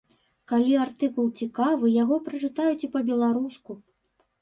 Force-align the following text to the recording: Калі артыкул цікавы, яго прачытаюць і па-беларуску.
Калі 0.51 0.73
артыкул 0.85 1.27
цікавы, 1.45 1.93
яго 2.03 2.19
прачытаюць 2.31 2.83
і 2.91 2.93
па-беларуску. 2.99 3.83